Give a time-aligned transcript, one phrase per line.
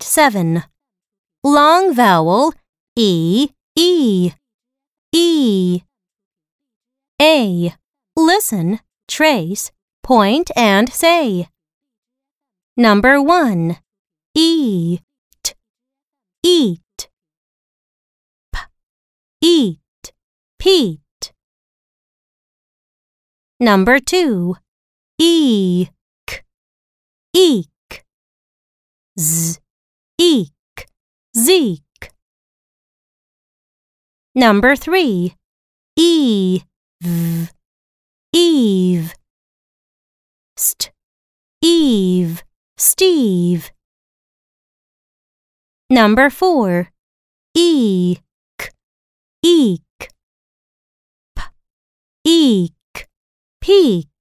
[0.00, 0.62] 7.
[1.42, 2.54] Long vowel
[2.96, 4.32] E, E,
[5.12, 5.82] E.
[7.20, 7.74] A.
[8.16, 9.72] Listen, trace,
[10.02, 11.48] point, and say.
[12.76, 13.76] Number 1.
[14.34, 15.02] Eat,
[16.42, 17.08] eat.
[18.52, 18.58] P,
[19.40, 20.12] eat,
[20.58, 21.32] peat.
[23.60, 24.56] Number 2.
[25.18, 26.44] Eek,
[27.34, 28.04] eek.
[29.18, 29.61] Z,
[30.22, 30.86] eek,
[31.34, 32.12] zeek.
[34.34, 35.34] Number 3.
[35.96, 36.64] Eve,
[38.32, 39.14] Eve.
[40.56, 40.92] St,
[41.60, 42.42] Eve,
[42.78, 43.72] Steve.
[45.90, 46.88] Number 4.
[47.54, 48.22] Eek,
[49.44, 50.08] eek.
[51.34, 51.42] P,
[52.24, 53.08] eek,
[53.60, 54.11] peak.